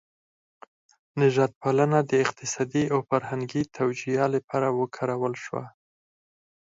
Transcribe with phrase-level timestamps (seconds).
[1.19, 5.63] نژاد پالنه د اقتصادي او فرهنګي توجیه لپاره وکارول شوه.